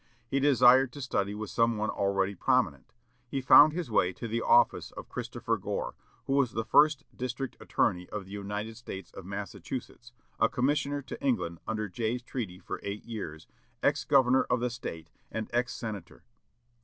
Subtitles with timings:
[0.25, 2.91] He desired to study with some one already prominent.
[3.27, 7.55] He found his way to the office of Christopher Gore, who was the first district
[7.59, 12.79] attorney of the United States for Massachusetts, a commissioner to England under Jay's treaty for
[12.81, 13.45] eight years,
[13.83, 16.23] Ex Governor of the State, and ex senator.